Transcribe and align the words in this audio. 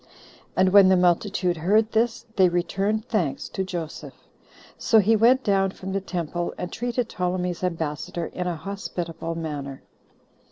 And 0.57 0.69
when 0.69 0.89
the 0.89 0.97
multitude 0.97 1.57
heard 1.57 1.91
this, 1.91 2.25
they 2.35 2.49
returned 2.49 3.05
thanks 3.05 3.47
to 3.49 3.63
Joseph. 3.63 4.15
So 4.75 4.97
he 4.97 5.15
went 5.15 5.43
down 5.43 5.69
from 5.69 5.91
the 5.93 6.01
temple, 6.01 6.55
and 6.57 6.71
treated 6.73 7.07
Ptolemy's 7.07 7.63
ambassador 7.63 8.25
in 8.25 8.47
a 8.47 8.55
hospitable 8.55 9.35
manner. 9.35 9.83